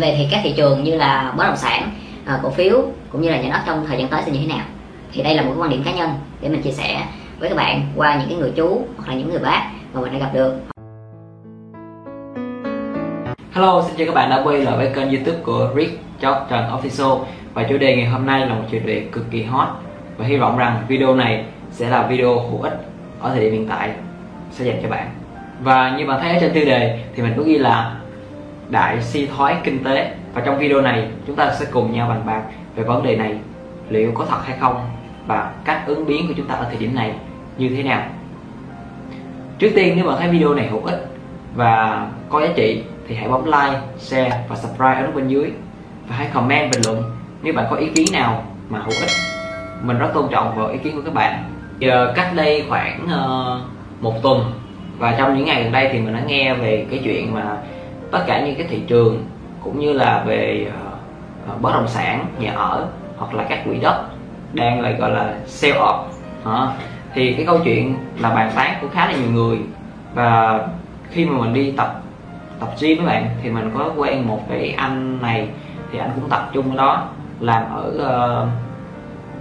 [0.00, 1.90] về thì các thị trường như là bất động sản
[2.24, 4.46] à, cổ phiếu cũng như là nhà đất trong thời gian tới sẽ như thế
[4.46, 4.66] nào?
[5.12, 7.02] Thì đây là một cái quan điểm cá nhân để mình chia sẻ
[7.40, 10.12] với các bạn qua những cái người chú hoặc là những người bác mà mình
[10.12, 10.54] đã gặp được.
[13.52, 16.64] Hello, xin chào các bạn đã quay lại với kênh youtube của Rick Chóc Trần
[16.64, 17.18] Official.
[17.54, 19.68] Và chủ đề ngày hôm nay là một chủ đề cực kỳ hot.
[20.16, 22.80] Và hy vọng rằng video này sẽ là video hữu ích
[23.20, 23.90] ở thời điểm hiện tại
[24.50, 25.10] sẽ dành cho bạn.
[25.60, 27.97] Và như bạn thấy ở trên tiêu đề thì mình có ghi là
[28.70, 30.14] Đại suy thoái kinh tế.
[30.34, 32.42] Và trong video này chúng ta sẽ cùng nhau bàn bạc
[32.76, 33.38] về vấn đề này.
[33.88, 34.90] Liệu có thật hay không?
[35.26, 37.12] Và cách ứng biến của chúng ta ở thời điểm này
[37.58, 38.02] như thế nào?
[39.58, 41.06] Trước tiên nếu bạn thấy video này hữu ích
[41.54, 45.52] và có giá trị thì hãy bấm like, share và subscribe ở bên dưới.
[46.08, 47.02] Và hãy comment bình luận
[47.42, 49.10] nếu bạn có ý kiến nào mà hữu ích.
[49.82, 51.44] Mình rất tôn trọng vào ý kiến của các bạn.
[51.78, 54.52] Giờ cách đây khoảng uh, một tuần.
[54.98, 57.56] Và trong những ngày gần đây thì mình đã nghe về cái chuyện mà
[58.10, 59.24] tất cả những cái thị trường
[59.64, 60.70] cũng như là về
[61.52, 62.86] uh, bất động sản nhà ở
[63.16, 64.04] hoặc là các quỹ đất
[64.52, 66.02] đang lại gọi là sell off.
[66.42, 66.68] Uh,
[67.14, 69.58] thì cái câu chuyện là bàn tán của khá là nhiều người.
[70.14, 70.60] Và
[71.10, 72.02] khi mà mình đi tập
[72.60, 75.48] tập gym với bạn thì mình có quen một cái anh này
[75.92, 77.08] thì anh cũng tập trung ở đó
[77.40, 78.48] làm ở uh,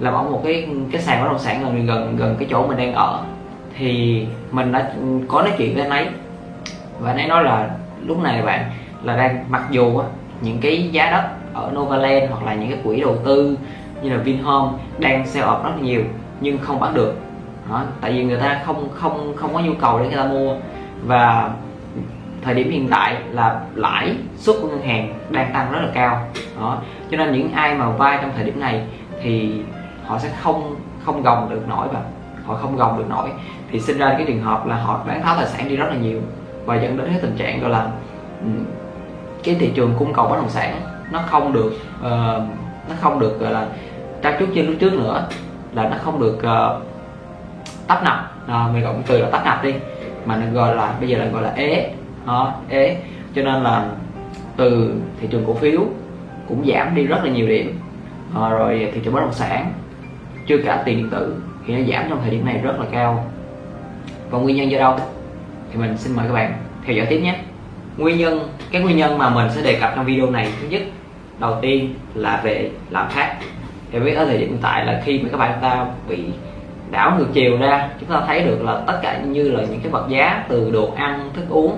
[0.00, 2.76] làm ở một cái cái sàn bất động sản gần gần gần cái chỗ mình
[2.76, 3.20] đang ở.
[3.78, 6.08] Thì mình đã ừ, có nói chuyện với anh ấy.
[7.00, 7.70] Và anh ấy nói là
[8.06, 8.70] lúc này bạn
[9.02, 10.06] là đang mặc dù á,
[10.40, 13.58] những cái giá đất ở Novaland hoặc là những cái quỹ đầu tư
[14.02, 16.02] như là Vinhome đang sell off rất là nhiều
[16.40, 17.16] nhưng không bán được.
[17.70, 20.54] Đó, tại vì người ta không không không có nhu cầu để người ta mua.
[21.06, 21.50] Và
[22.42, 26.26] thời điểm hiện tại là lãi suất của ngân hàng đang tăng rất là cao.
[26.60, 26.78] Đó
[27.10, 28.82] cho nên những ai mà vay trong thời điểm này
[29.22, 29.62] thì
[30.04, 32.00] họ sẽ không không gồng được nổi và
[32.46, 33.28] họ không gồng được nổi.
[33.70, 35.96] Thì sinh ra cái trường hợp là họ bán tháo tài sản đi rất là
[35.96, 36.20] nhiều
[36.68, 37.90] và dẫn đến cái tình trạng gọi là
[38.40, 38.48] ừ,
[39.44, 40.80] cái thị trường cung cầu bất động sản
[41.12, 42.42] nó không được uh,
[42.88, 43.66] nó không được gọi là
[44.22, 45.26] trao chút trên lúc trước nữa
[45.74, 46.82] là nó không được uh,
[47.86, 48.32] tấp nập.
[48.46, 49.74] À, mình gọi từ là tấp nập đi
[50.26, 51.90] mà nó gọi là bây giờ là gọi là ế
[52.26, 52.96] đó, ế.
[53.34, 53.88] Cho nên là
[54.56, 55.80] từ thị trường cổ phiếu
[56.48, 57.80] cũng giảm đi rất là nhiều điểm.
[58.34, 59.72] À, rồi thị trường bất động sản
[60.46, 61.36] chưa cả tiền điện tử
[61.66, 63.24] thì nó giảm trong thời điểm này rất là cao.
[64.30, 64.96] Và nguyên nhân do đâu?
[65.72, 66.52] Thì mình xin mời các bạn
[66.86, 67.34] theo dõi tiếp nhé.
[67.96, 70.82] Nguyên nhân, cái nguyên nhân mà mình sẽ đề cập trong video này, thứ nhất,
[71.38, 73.36] đầu tiên là về lạm phát.
[73.92, 76.24] Thì biết ở thời điểm hiện tại là khi mà các bạn ta bị
[76.90, 79.92] đảo ngược chiều ra, chúng ta thấy được là tất cả như là những cái
[79.92, 81.76] vật giá từ đồ ăn, thức uống,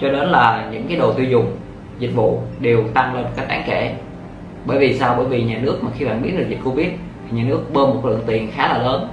[0.00, 1.56] cho đến là những cái đồ tiêu dùng,
[1.98, 3.94] dịch vụ đều tăng lên cách đáng kể.
[4.64, 5.14] Bởi vì sao?
[5.16, 7.88] Bởi vì nhà nước mà khi bạn biết được dịch covid thì nhà nước bơm
[7.88, 9.08] một lượng tiền khá là lớn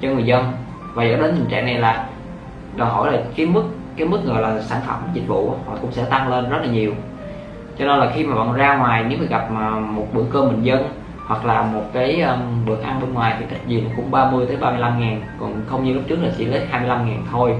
[0.00, 0.52] cho người dân.
[0.94, 2.06] Và dẫn đến tình trạng này là
[2.76, 3.62] đòi hỏi là cái mức
[3.96, 6.66] cái mức gọi là sản phẩm dịch vụ họ cũng sẽ tăng lên rất là
[6.66, 6.92] nhiều.
[7.78, 10.48] Cho nên là khi mà bạn ra ngoài nếu mà gặp mà một bữa cơm
[10.48, 10.88] bình dân
[11.26, 14.56] hoặc là một cái um, bữa ăn bên ngoài thì ít gì cũng 30 tới
[14.56, 17.54] 35 ngàn còn không như lúc trước là chỉ lấy 25 ngàn thôi.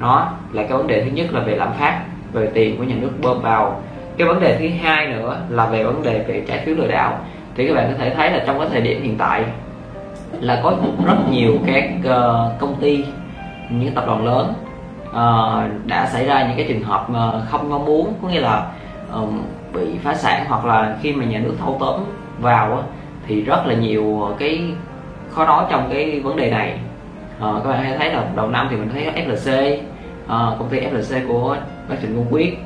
[0.00, 2.00] Đó là cái vấn đề thứ nhất là về lạm phát
[2.32, 3.80] về tiền của nhà nước bơm vào.
[4.16, 7.18] Cái vấn đề thứ hai nữa là về vấn đề về trái phiếu lừa đảo.
[7.54, 9.44] Thì các bạn có thể thấy là trong cái thời điểm hiện tại
[10.40, 10.74] là có
[11.06, 13.04] rất nhiều các uh, công ty
[13.70, 14.54] những tập đoàn lớn
[15.08, 18.66] uh, đã xảy ra những cái trường hợp mà không mong muốn có nghĩa là
[19.12, 19.42] um,
[19.72, 22.00] bị phá sản hoặc là khi mà nhà nước thâu tóm
[22.38, 22.82] vào
[23.26, 24.70] thì rất là nhiều cái
[25.30, 26.78] khó nói trong cái vấn đề này.
[27.38, 29.80] Uh, các bạn hay thấy là đầu năm thì mình thấy FLC uh,
[30.26, 31.56] ờ, công ty FLC của
[31.88, 32.58] bác Trịnh Công Quyết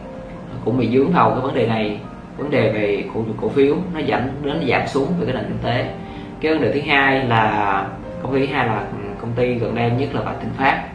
[0.64, 2.00] cũng bị dướng vào cái vấn đề này
[2.36, 5.58] vấn đề về cổ cổ phiếu nó giảm đến giảm xuống về cái nền kinh
[5.62, 5.94] tế.
[6.40, 7.86] Cái vấn đề thứ hai là
[8.22, 8.84] công ty thứ hai là
[9.20, 10.91] công ty gần đây nhất là Vạn Thịnh Phát.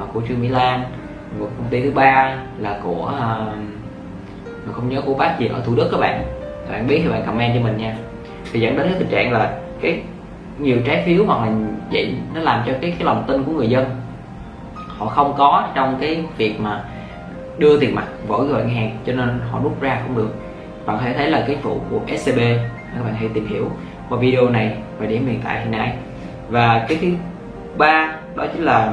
[0.00, 0.84] Ờ, của Trương Mỹ Lan
[1.38, 3.12] một công ty thứ ba là của
[4.68, 6.22] uh, không nhớ của bác gì ở Thủ Đức các bạn.
[6.70, 7.96] Bạn biết thì bạn comment cho mình nha.
[8.52, 10.02] Thì dẫn đến cái tình trạng là cái
[10.58, 11.52] nhiều trái phiếu hoặc là
[11.92, 13.84] vậy nó làm cho cái cái lòng tin của người dân
[14.86, 16.84] họ không có trong cái việc mà
[17.58, 20.34] đưa tiền mặt vội vào ngân hàng cho nên họ rút ra không được.
[20.86, 22.38] Bạn có thể thấy là cái vụ của SCB
[22.94, 23.70] các bạn hãy tìm hiểu
[24.08, 25.92] qua video này và điểm hiện tại hiện nay.
[26.48, 27.08] Và cái thứ
[27.78, 28.92] ba đó chính là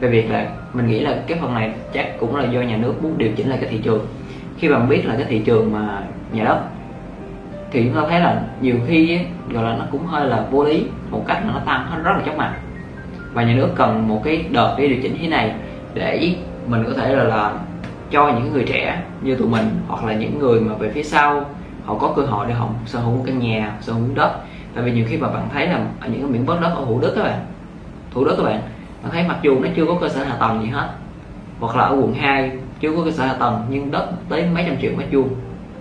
[0.00, 3.02] về việc là mình nghĩ là cái phần này chắc cũng là do nhà nước
[3.02, 4.06] muốn điều chỉnh lại cái thị trường.
[4.58, 6.02] Khi bạn biết là cái thị trường mà
[6.32, 6.60] nhà đất
[7.70, 10.64] thì chúng ta thấy là nhiều khi ấy, gọi là nó cũng hơi là vô
[10.64, 12.54] lý một cách là nó tăng rất là chóng mặt.
[13.32, 15.54] Và nhà nước cần một cái đợt để điều chỉnh thế này
[15.94, 16.34] để
[16.66, 17.52] mình có thể là, là
[18.10, 21.44] cho những người trẻ như tụi mình hoặc là những người mà về phía sau
[21.84, 24.30] họ có cơ hội để họ sở hữu một căn nhà sở hữu đất.
[24.74, 26.84] Tại vì nhiều khi mà bạn thấy là ở những cái miếng đất đất ở
[26.84, 27.38] thủ đức các bạn
[28.10, 28.60] thủ đức các bạn
[29.02, 30.88] bạn thấy mặc dù nó chưa có cơ sở hạ tầng gì hết
[31.60, 32.50] hoặc là ở quận 2
[32.80, 35.28] chưa có cơ sở hạ tầng nhưng đất tới mấy trăm triệu mét vuông.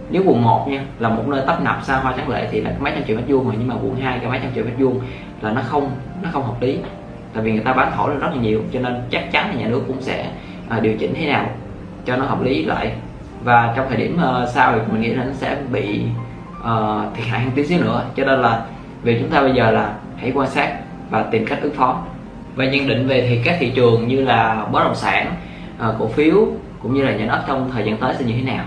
[0.10, 2.72] Nếu quận 1 nha là một nơi tấp nập xa hoa tráng lệ thì là
[2.80, 4.74] mấy trăm triệu mét vuông rồi nhưng mà quận 2 cái mấy trăm triệu mét
[4.78, 5.00] vuông
[5.42, 5.92] là nó không
[6.24, 6.80] nó không hợp lý.
[7.34, 9.68] Tại vì người ta bán thổi rất là nhiều cho nên chắc chắn là nhà
[9.68, 10.30] nước cũng sẽ
[10.70, 11.50] à, điều chỉnh thế nào
[12.06, 12.92] cho nó hợp lý lại.
[13.44, 16.02] Và trong thời điểm uh, sau thì mình nghĩ là nó sẽ bị
[16.60, 18.04] uh, thiệt hại hơn tí xíu nữa.
[18.16, 18.66] Cho nên là
[19.04, 20.78] việc chúng ta bây giờ là hãy quan sát
[21.10, 22.04] và tìm cách ứng phó
[22.58, 25.36] và nhận định về thì các thị trường như là bất động sản
[25.78, 26.48] ờ, cổ phiếu
[26.82, 28.66] cũng như là nhà đất trong thời gian tới sẽ như thế nào?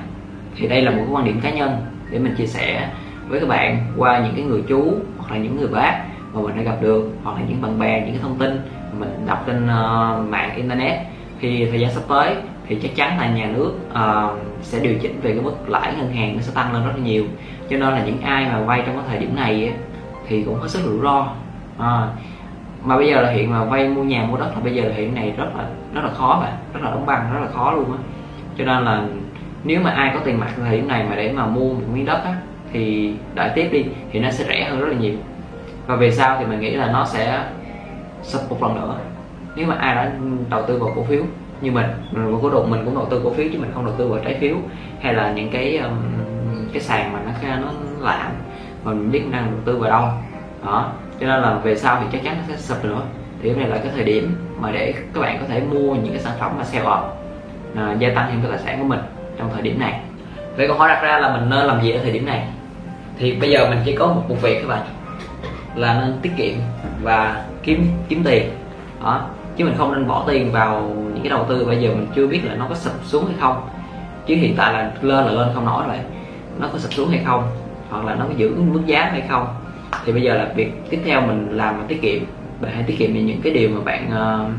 [0.57, 1.77] Thì đây là một cái quan điểm cá nhân
[2.11, 2.89] để mình chia sẻ
[3.29, 6.57] với các bạn qua những cái người chú hoặc là những người bác mà mình
[6.57, 8.61] đã gặp được hoặc là những bạn bè những cái thông tin
[8.99, 10.99] mình đọc trên uh, mạng internet.
[11.41, 12.35] Thì thời gian sắp tới
[12.67, 16.13] thì chắc chắn là nhà nước uh, sẽ điều chỉnh về cái mức lãi ngân
[16.13, 17.25] hàng nó sẽ tăng lên rất là nhiều.
[17.71, 19.73] Cho nên là những ai mà vay trong cái thời điểm này ấy,
[20.29, 21.29] thì cũng có sức rủi ro.
[21.79, 21.85] Uh,
[22.85, 24.95] mà bây giờ là hiện mà vay mua nhà mua đất là bây giờ là
[24.95, 27.73] hiện này rất là rất là khó bạn rất là đóng băng rất là khó
[27.73, 27.99] luôn á.
[28.59, 29.05] Cho nên là
[29.65, 32.05] nếu mà ai có tiền mặt thời điểm này mà để mà mua một miếng
[32.05, 32.35] đất á
[32.73, 35.15] thì đợi tiếp đi thì nó sẽ rẻ hơn rất là nhiều.
[35.87, 37.45] Và về sau thì mình nghĩ là nó sẽ
[38.23, 38.97] sập một lần nữa.
[39.57, 40.13] Nếu mà ai đã
[40.51, 41.23] đầu tư vào cổ phiếu
[41.61, 43.95] như mình mình cũng đầu mình cũng đầu tư cổ phiếu chứ mình không đầu
[43.99, 44.57] tư vào trái phiếu
[45.01, 45.97] hay là những cái um,
[46.73, 48.31] cái sàn mà nó nó lạm
[48.85, 50.09] mà mình biết đang đầu tư vào đâu
[50.65, 53.01] đó cho nên là về sau thì chắc chắn nó sẽ sập nữa
[53.43, 56.13] thì cái này là cái thời điểm mà để các bạn có thể mua những
[56.13, 57.03] cái sản phẩm mà sell off
[57.77, 59.01] à, gia tăng thêm cái tài sản của mình
[59.39, 60.01] trong thời điểm này.
[60.57, 62.47] Vậy câu hỏi đặt ra là mình nên làm gì ở thời điểm này?
[63.19, 64.87] Thì bây giờ mình chỉ có một, một việc các bạn
[65.75, 66.55] là nên tiết kiệm
[67.03, 68.51] và kiếm kiếm tiền.
[69.05, 72.07] Đó chứ mình không nên bỏ tiền vào những cái đầu tư bây giờ mình
[72.15, 73.69] chưa biết là nó có sụp xuống hay không.
[74.27, 75.97] Chứ hiện tại là lên là lên không nổi rồi.
[76.59, 77.51] Nó có sụp xuống hay không
[77.91, 79.47] hoặc là nó có giữ mức giá hay không
[80.05, 82.23] thì bây giờ là việc tiếp theo mình làm là tiết kiệm
[82.61, 84.51] bạn hãy tiết kiệm về những cái điều mà bạn uh,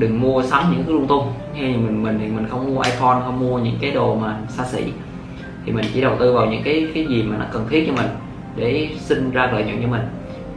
[0.00, 1.32] đừng mua sắm những thứ lung tung.
[1.54, 4.64] Như mình mình thì mình không mua iPhone không mua những cái đồ mà xa
[4.64, 4.92] xỉ.
[5.66, 7.92] Thì mình chỉ đầu tư vào những cái cái gì mà nó cần thiết cho
[8.02, 8.10] mình
[8.56, 10.02] để sinh ra lợi nhuận cho mình.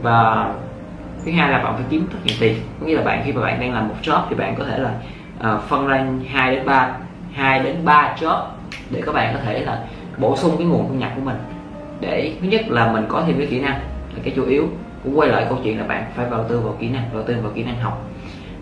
[0.02, 0.48] Và
[1.24, 2.56] thứ hai là bạn phải kiếm thật nhiều tiền.
[2.80, 4.78] Có nghĩa là bạn khi mà bạn đang làm một job thì bạn có thể
[4.78, 4.94] là
[5.54, 6.96] uh, phân ra hai đến ba
[7.32, 8.42] hai đến ba job
[8.90, 9.84] để các bạn có thể là
[10.18, 11.36] bổ sung cái nguồn thu nhập của mình.
[12.00, 13.80] Để thứ nhất là mình có thêm cái kỹ năng
[14.14, 14.68] là cái chủ yếu
[15.04, 17.36] cũng quay lại câu chuyện là bạn phải đầu tư vào kỹ năng đầu tư
[17.42, 18.04] vào kỹ năng học.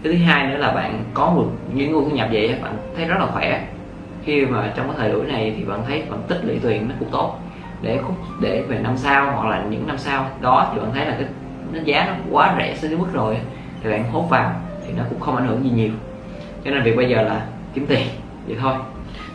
[0.02, 3.04] Cái thứ hai nữa là bạn có một những nguồn thu nhập vậy bạn thấy
[3.04, 3.66] rất là khỏe.
[4.24, 6.94] Khi mà trong cái thời buổi này thì bạn thấy bạn tích lũy tiền nó
[6.98, 7.38] cũng tốt.
[7.82, 8.00] Để
[8.40, 11.24] để về năm sau hoặc là những năm sau đó thì bạn thấy là cái
[11.72, 13.36] nó giá nó quá rẻ so với mức rồi
[13.82, 14.52] thì bạn hốt vào
[14.86, 15.90] thì nó cũng không ảnh hưởng gì nhiều.
[16.64, 17.40] Cho nên việc bây giờ là
[17.74, 18.06] kiếm tiền
[18.46, 18.74] vậy thôi.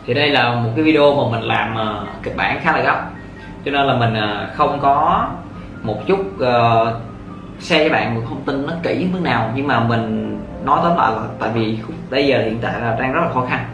[0.06, 3.10] Thì đây là một cái video mà mình làm uh, kịch bản khá là gấp.
[3.64, 5.26] Cho nên là mình uh, không có
[5.82, 6.88] một chút uh,
[7.58, 10.96] share với bạn một thông tin nó kỹ mức nào nhưng mà mình nói tóm
[10.96, 11.78] lại là tại vì
[12.10, 13.64] bây giờ hiện tại là đang rất là khó khăn.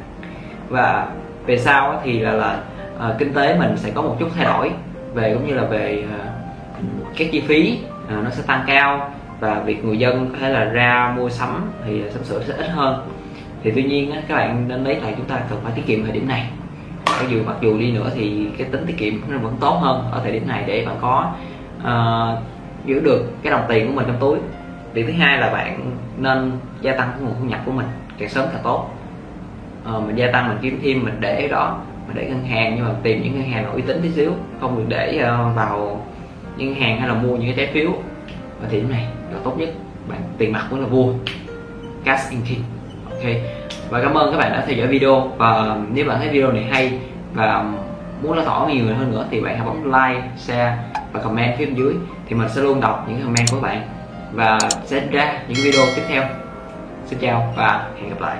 [0.68, 1.06] Và
[1.46, 2.58] về sau thì là là
[2.96, 4.70] uh, kinh tế mình sẽ có một chút thay đổi
[5.14, 9.10] về cũng như là về uh, các chi phí uh, nó sẽ tăng cao
[9.40, 12.68] và việc người dân có thể là ra mua sắm thì sắm sửa sẽ ít
[12.68, 13.06] hơn.
[13.62, 16.02] Thì tuy nhiên á, các bạn nên lấy lại chúng ta cần phải tiết kiệm
[16.02, 16.46] thời điểm này.
[17.06, 20.08] Mặc dù mặc dù đi nữa thì cái tính tiết kiệm nó vẫn tốt hơn
[20.12, 21.32] ở thời điểm này để bạn có
[21.84, 22.38] uh,
[22.84, 24.38] giữ được cái đồng tiền của mình trong túi.
[24.92, 27.86] Việc thứ hai là bạn nên gia tăng cái nguồn thu nhập của mình
[28.18, 28.90] càng sớm càng tốt.
[29.96, 32.84] Uh, mình gia tăng mình kiếm thêm mình để đó mình để ngân hàng nhưng
[32.84, 36.06] mà tìm những ngân hàng uy tín tí xíu không được để uh, vào
[36.56, 37.90] những ngân hàng hay là mua những cái trái phiếu.
[38.60, 39.68] Và thì này là tốt nhất.
[40.08, 41.12] Bạn tiền mặt cũng là vua.
[42.04, 42.62] Cash in king.
[43.10, 43.32] Ok.
[43.90, 45.20] Và cảm ơn các bạn đã theo dõi video.
[45.38, 46.98] Và nếu bạn thấy video này hay
[47.34, 47.72] và
[48.22, 50.78] muốn lan tỏa nhiều người hơn nữa thì bạn hãy bấm like share
[51.12, 51.94] và comment phía bên dưới
[52.26, 53.82] thì mình sẽ luôn đọc những comment của bạn
[54.32, 56.22] và sẽ ra những video tiếp theo.
[57.06, 58.36] Xin chào và hẹn gặp lại.